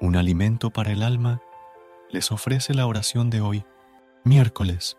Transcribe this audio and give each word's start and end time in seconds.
Un 0.00 0.16
alimento 0.16 0.70
para 0.70 0.92
el 0.92 1.02
alma, 1.02 1.42
les 2.10 2.30
ofrece 2.30 2.72
la 2.74 2.86
oración 2.86 3.30
de 3.30 3.40
hoy, 3.40 3.64
miércoles 4.24 4.96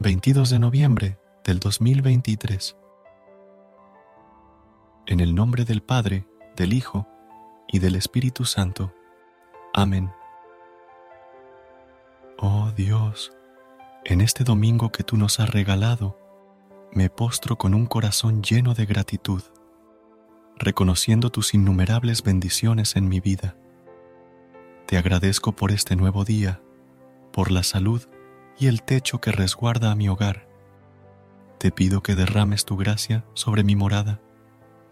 22 0.00 0.50
de 0.50 0.58
noviembre 0.58 1.18
del 1.44 1.60
2023. 1.60 2.76
En 5.06 5.20
el 5.20 5.34
nombre 5.34 5.64
del 5.64 5.82
Padre, 5.82 6.26
del 6.56 6.72
Hijo 6.72 7.06
y 7.68 7.78
del 7.78 7.94
Espíritu 7.94 8.44
Santo. 8.44 8.92
Amén. 9.72 10.10
Oh 12.38 12.72
Dios, 12.76 13.32
en 14.04 14.20
este 14.20 14.42
domingo 14.42 14.90
que 14.90 15.04
tú 15.04 15.16
nos 15.16 15.38
has 15.38 15.50
regalado, 15.50 16.18
me 16.92 17.08
postro 17.08 17.56
con 17.56 17.72
un 17.74 17.86
corazón 17.86 18.42
lleno 18.42 18.74
de 18.74 18.84
gratitud, 18.84 19.42
reconociendo 20.56 21.30
tus 21.30 21.54
innumerables 21.54 22.22
bendiciones 22.22 22.96
en 22.96 23.08
mi 23.08 23.20
vida 23.20 23.56
te 24.86 24.98
agradezco 24.98 25.52
por 25.52 25.72
este 25.72 25.96
nuevo 25.96 26.24
día, 26.24 26.60
por 27.32 27.50
la 27.50 27.62
salud 27.62 28.02
y 28.58 28.66
el 28.66 28.82
techo 28.82 29.20
que 29.20 29.32
resguarda 29.32 29.90
a 29.90 29.94
mi 29.94 30.08
hogar. 30.08 30.46
Te 31.58 31.70
pido 31.70 32.02
que 32.02 32.14
derrames 32.14 32.64
tu 32.66 32.76
gracia 32.76 33.24
sobre 33.32 33.64
mi 33.64 33.76
morada, 33.76 34.20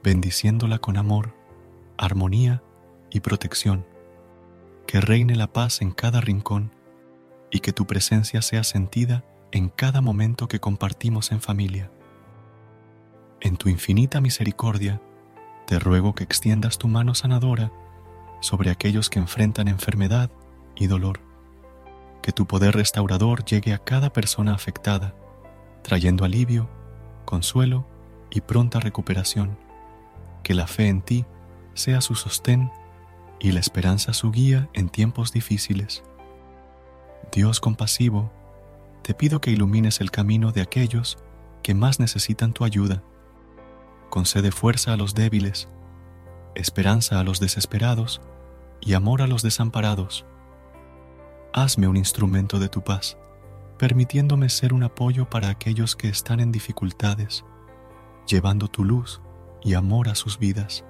bendiciéndola 0.02 0.78
con 0.78 0.97
amor, 0.97 1.36
armonía 1.98 2.62
y 3.10 3.20
protección. 3.20 3.86
Que 4.86 5.00
reine 5.00 5.36
la 5.36 5.52
paz 5.52 5.82
en 5.82 5.92
cada 5.92 6.20
rincón 6.20 6.75
y 7.50 7.60
que 7.60 7.72
tu 7.72 7.86
presencia 7.86 8.41
sea 8.41 8.64
sentida 8.64 9.25
en 9.52 9.69
cada 9.69 10.00
momento 10.00 10.48
que 10.48 10.58
compartimos 10.58 11.31
en 11.32 11.42
familia. 11.42 11.91
En 13.41 13.56
tu 13.56 13.69
infinita 13.69 14.20
misericordia, 14.22 15.02
te 15.66 15.78
ruego 15.78 16.14
que 16.14 16.25
extiendas 16.25 16.78
tu 16.78 16.88
mano 16.88 17.14
sanadora 17.14 17.70
sobre 18.42 18.70
aquellos 18.70 19.08
que 19.08 19.20
enfrentan 19.20 19.69
enfermedad 19.69 20.30
y 20.76 20.88
dolor. 20.88 21.20
Que 22.22 22.32
tu 22.32 22.47
poder 22.47 22.75
restaurador 22.75 23.44
llegue 23.44 23.72
a 23.72 23.78
cada 23.78 24.12
persona 24.12 24.53
afectada, 24.53 25.14
trayendo 25.82 26.25
alivio, 26.25 26.69
consuelo 27.25 27.86
y 28.31 28.42
pronta 28.42 28.81
recuperación. 28.81 29.56
Que 30.42 30.54
la 30.54 30.66
fe 30.66 30.88
en 30.88 31.02
ti 31.02 31.25
sea 31.75 32.00
su 32.00 32.16
sostén 32.16 32.70
y 33.38 33.52
la 33.52 33.60
esperanza 33.60 34.12
su 34.12 34.32
guía 34.32 34.69
en 34.72 34.88
tiempos 34.88 35.32
difíciles. 35.32 36.02
Dios 37.32 37.60
compasivo, 37.60 38.32
te 39.02 39.14
pido 39.14 39.41
que 39.41 39.52
ilumines 39.52 40.00
el 40.00 40.10
camino 40.10 40.50
de 40.50 40.62
aquellos 40.62 41.16
que 41.62 41.75
más 41.75 42.00
necesitan 42.00 42.52
tu 42.52 42.64
ayuda. 42.64 43.02
Concede 44.10 44.50
fuerza 44.50 44.92
a 44.92 44.97
los 44.97 45.14
débiles, 45.14 45.69
esperanza 46.54 47.20
a 47.20 47.24
los 47.24 47.40
desesperados 47.40 48.20
y 48.80 48.94
amor 48.94 49.22
a 49.22 49.26
los 49.26 49.42
desamparados. 49.42 50.26
Hazme 51.52 51.88
un 51.88 51.96
instrumento 51.96 52.58
de 52.58 52.68
tu 52.68 52.82
paz, 52.82 53.18
permitiéndome 53.78 54.48
ser 54.48 54.72
un 54.72 54.82
apoyo 54.82 55.28
para 55.28 55.48
aquellos 55.48 55.96
que 55.96 56.08
están 56.08 56.40
en 56.40 56.52
dificultades, 56.52 57.44
llevando 58.26 58.68
tu 58.68 58.84
luz 58.84 59.20
y 59.62 59.74
amor 59.74 60.08
a 60.08 60.14
sus 60.14 60.38
vidas. 60.38 60.84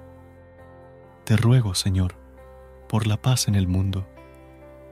Te 1.25 1.37
ruego, 1.37 1.75
Señor, 1.75 2.17
por 2.89 3.07
la 3.07 3.21
paz 3.21 3.49
en 3.49 3.55
el 3.55 3.69
mundo. 3.69 4.07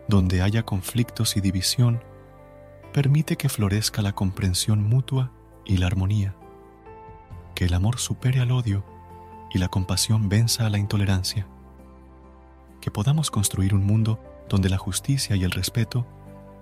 Donde 0.09 0.43
haya 0.43 0.65
conflictos 0.65 1.37
y 1.37 1.41
división, 1.41 2.03
permite 2.93 3.37
que 3.37 3.49
florezca 3.49 4.03
la 4.03 4.13
comprensión 4.13 4.83
mutua 4.83 5.33
y 5.65 5.77
la 5.77 5.87
armonía. 5.87 6.35
Que 7.55 7.67
el 7.67 7.75
amor 7.75 7.99
supere 7.99 8.41
al 8.41 8.51
odio 8.51 8.85
y 9.51 9.59
la 9.59 9.69
compasión 9.69 10.29
venza 10.29 10.67
a 10.67 10.71
la 10.71 10.79
intolerancia 10.79 11.47
que 12.81 12.91
podamos 12.91 13.31
construir 13.31 13.75
un 13.75 13.85
mundo 13.85 14.19
donde 14.49 14.69
la 14.69 14.79
justicia 14.79 15.37
y 15.37 15.45
el 15.45 15.51
respeto 15.51 16.07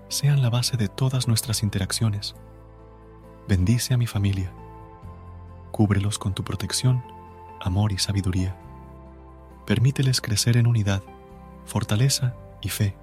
sean 0.09 0.41
la 0.41 0.49
base 0.49 0.77
de 0.77 0.87
todas 0.87 1.27
nuestras 1.27 1.63
interacciones. 1.63 2.35
Bendice 3.47 3.93
a 3.93 3.97
mi 3.97 4.05
familia. 4.05 4.51
Cúbrelos 5.71 6.19
con 6.19 6.33
tu 6.33 6.43
protección, 6.43 7.03
amor 7.61 7.91
y 7.91 7.97
sabiduría. 7.97 8.55
Permíteles 9.65 10.21
crecer 10.21 10.57
en 10.57 10.67
unidad, 10.67 11.03
fortaleza 11.65 12.35
y 12.61 12.69
fe. 12.69 12.95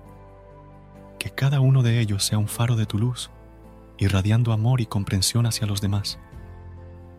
Que 1.19 1.31
cada 1.31 1.61
uno 1.61 1.83
de 1.83 2.01
ellos 2.01 2.25
sea 2.25 2.39
un 2.39 2.49
faro 2.49 2.77
de 2.77 2.87
tu 2.87 2.99
luz, 2.99 3.31
irradiando 3.99 4.53
amor 4.53 4.81
y 4.81 4.87
comprensión 4.87 5.47
hacia 5.47 5.67
los 5.67 5.81
demás. 5.81 6.19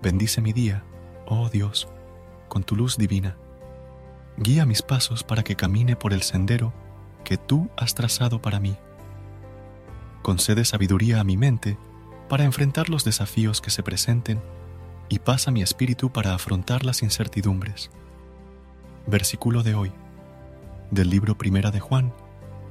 Bendice 0.02 0.42
mi 0.42 0.54
día, 0.54 0.84
oh 1.26 1.50
Dios, 1.50 1.88
con 2.47 2.63
tu 2.63 2.75
luz 2.75 2.97
divina 2.97 3.38
Guía 4.40 4.68
mis 4.68 4.84
pasos 4.84 5.24
para 5.24 5.44
que 5.44 5.56
camine 5.56 5.96
por 5.96 6.13
el 6.13 6.22
sendero 6.22 6.72
que 7.24 7.38
tú 7.38 7.69
has 7.75 7.96
trazado 7.96 8.40
para 8.40 8.59
mí. 8.59 8.78
Concede 10.22 10.63
sabiduría 10.63 11.19
a 11.19 11.24
mi 11.24 11.38
mente 11.38 11.78
para 12.30 12.44
enfrentar 12.44 12.88
los 12.88 13.03
desafíos 13.03 13.62
que 13.62 13.72
se 13.72 13.81
presenten 13.81 14.40
y 15.09 15.19
pasa 15.19 15.50
mi 15.50 15.63
espíritu 15.63 16.12
para 16.12 16.36
afrontar 16.36 16.86
las 16.86 17.02
incertidumbres. 17.02 17.90
Versículo 19.07 19.63
de 19.63 19.74
hoy, 19.74 19.92
del 20.92 21.10
libro 21.10 21.36
Primera 21.36 21.72
de 21.72 21.80
Juan, 21.80 22.13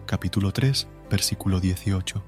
capítulo 0.06 0.52
3, 0.52 0.86
versículo 1.10 1.58
18. 1.58 2.22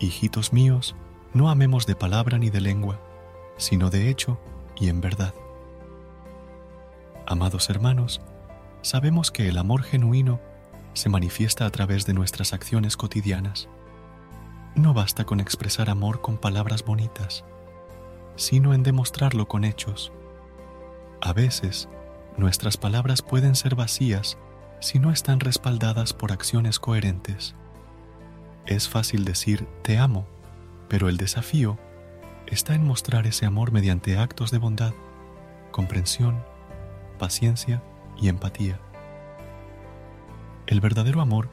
Hijitos 0.00 0.52
míos, 0.52 0.96
no 1.32 1.48
amemos 1.48 1.86
de 1.86 1.94
palabra 1.94 2.38
ni 2.38 2.50
de 2.50 2.60
lengua, 2.60 2.98
sino 3.56 3.88
de 3.88 4.08
hecho 4.10 4.40
y 4.74 4.88
en 4.88 5.00
verdad. 5.00 5.32
Amados 7.28 7.70
hermanos, 7.70 8.20
sabemos 8.82 9.32
que 9.32 9.48
el 9.48 9.58
amor 9.58 9.82
genuino 9.82 10.40
se 10.92 11.08
manifiesta 11.08 11.66
a 11.66 11.70
través 11.70 12.06
de 12.06 12.14
nuestras 12.14 12.52
acciones 12.52 12.96
cotidianas. 12.96 13.68
No 14.76 14.94
basta 14.94 15.24
con 15.24 15.40
expresar 15.40 15.90
amor 15.90 16.20
con 16.20 16.38
palabras 16.38 16.84
bonitas, 16.84 17.44
sino 18.36 18.74
en 18.74 18.84
demostrarlo 18.84 19.48
con 19.48 19.64
hechos. 19.64 20.12
A 21.20 21.32
veces, 21.32 21.88
nuestras 22.36 22.76
palabras 22.76 23.22
pueden 23.22 23.56
ser 23.56 23.74
vacías 23.74 24.38
si 24.78 25.00
no 25.00 25.10
están 25.10 25.40
respaldadas 25.40 26.12
por 26.12 26.30
acciones 26.30 26.78
coherentes. 26.78 27.56
Es 28.66 28.88
fácil 28.88 29.24
decir 29.24 29.66
te 29.82 29.98
amo, 29.98 30.28
pero 30.88 31.08
el 31.08 31.16
desafío 31.16 31.76
está 32.46 32.76
en 32.76 32.84
mostrar 32.86 33.26
ese 33.26 33.46
amor 33.46 33.72
mediante 33.72 34.16
actos 34.16 34.52
de 34.52 34.58
bondad 34.58 34.94
comprensión, 35.72 36.44
paciencia 37.18 37.82
y 38.16 38.28
empatía. 38.28 38.80
El 40.66 40.80
verdadero 40.80 41.20
amor 41.20 41.50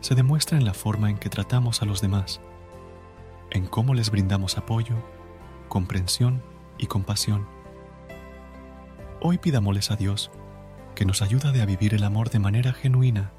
se 0.00 0.14
demuestra 0.14 0.58
en 0.58 0.64
la 0.64 0.74
forma 0.74 1.10
en 1.10 1.18
que 1.18 1.28
tratamos 1.28 1.82
a 1.82 1.84
los 1.84 2.00
demás, 2.00 2.40
en 3.50 3.66
cómo 3.66 3.94
les 3.94 4.10
brindamos 4.10 4.58
apoyo, 4.58 4.96
comprensión 5.68 6.42
y 6.78 6.86
compasión. 6.86 7.46
Hoy 9.20 9.38
pidámosles 9.38 9.90
a 9.90 9.96
Dios 9.96 10.30
que 10.94 11.04
nos 11.04 11.22
ayude 11.22 11.62
a 11.62 11.66
vivir 11.66 11.94
el 11.94 12.04
amor 12.04 12.30
de 12.30 12.38
manera 12.38 12.72
genuina, 12.72 13.32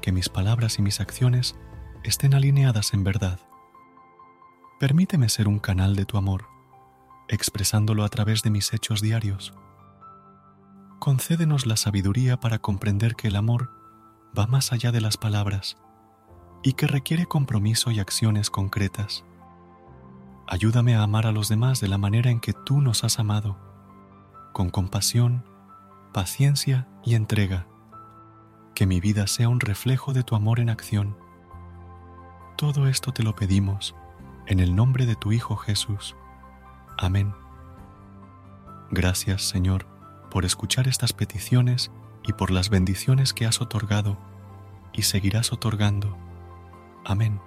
que 0.00 0.12
mis 0.12 0.28
palabras 0.28 0.78
y 0.78 0.82
mis 0.82 1.00
acciones 1.00 1.56
estén 2.02 2.34
alineadas 2.34 2.94
en 2.94 3.04
verdad. 3.04 3.40
Permíteme 4.80 5.28
ser 5.28 5.48
un 5.48 5.58
canal 5.58 5.94
de 5.94 6.04
tu 6.04 6.16
amor, 6.18 6.46
expresándolo 7.28 8.04
a 8.04 8.08
través 8.08 8.42
de 8.42 8.50
mis 8.50 8.72
hechos 8.72 9.00
diarios. 9.00 9.54
Concédenos 11.02 11.66
la 11.66 11.76
sabiduría 11.76 12.38
para 12.38 12.60
comprender 12.60 13.16
que 13.16 13.26
el 13.26 13.34
amor 13.34 13.70
va 14.38 14.46
más 14.46 14.72
allá 14.72 14.92
de 14.92 15.00
las 15.00 15.16
palabras 15.16 15.76
y 16.62 16.74
que 16.74 16.86
requiere 16.86 17.26
compromiso 17.26 17.90
y 17.90 17.98
acciones 17.98 18.50
concretas. 18.50 19.24
Ayúdame 20.46 20.94
a 20.94 21.02
amar 21.02 21.26
a 21.26 21.32
los 21.32 21.48
demás 21.48 21.80
de 21.80 21.88
la 21.88 21.98
manera 21.98 22.30
en 22.30 22.38
que 22.38 22.52
tú 22.52 22.80
nos 22.80 23.02
has 23.02 23.18
amado, 23.18 23.58
con 24.52 24.70
compasión, 24.70 25.44
paciencia 26.12 26.86
y 27.02 27.16
entrega. 27.16 27.66
Que 28.76 28.86
mi 28.86 29.00
vida 29.00 29.26
sea 29.26 29.48
un 29.48 29.58
reflejo 29.58 30.12
de 30.12 30.22
tu 30.22 30.36
amor 30.36 30.60
en 30.60 30.70
acción. 30.70 31.16
Todo 32.56 32.86
esto 32.86 33.12
te 33.12 33.24
lo 33.24 33.34
pedimos 33.34 33.96
en 34.46 34.60
el 34.60 34.76
nombre 34.76 35.04
de 35.06 35.16
tu 35.16 35.32
Hijo 35.32 35.56
Jesús. 35.56 36.14
Amén. 36.96 37.34
Gracias, 38.92 39.42
Señor, 39.42 39.91
por 40.32 40.46
escuchar 40.46 40.88
estas 40.88 41.12
peticiones 41.12 41.90
y 42.26 42.32
por 42.32 42.50
las 42.50 42.70
bendiciones 42.70 43.34
que 43.34 43.44
has 43.44 43.60
otorgado 43.60 44.16
y 44.94 45.02
seguirás 45.02 45.52
otorgando. 45.52 46.16
Amén. 47.04 47.38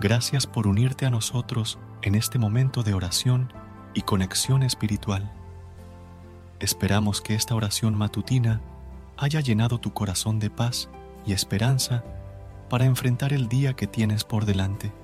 Gracias 0.00 0.48
por 0.48 0.66
unirte 0.66 1.06
a 1.06 1.10
nosotros 1.10 1.78
en 2.02 2.16
este 2.16 2.40
momento 2.40 2.82
de 2.82 2.92
oración 2.92 3.52
y 3.94 4.02
conexión 4.02 4.64
espiritual. 4.64 5.32
Esperamos 6.58 7.20
que 7.20 7.36
esta 7.36 7.54
oración 7.54 7.96
matutina 7.96 8.60
haya 9.16 9.40
llenado 9.40 9.78
tu 9.78 9.92
corazón 9.92 10.40
de 10.40 10.50
paz 10.50 10.90
y 11.24 11.34
esperanza 11.34 12.02
para 12.68 12.84
enfrentar 12.84 13.32
el 13.32 13.48
día 13.48 13.74
que 13.74 13.86
tienes 13.86 14.24
por 14.24 14.44
delante. 14.44 15.03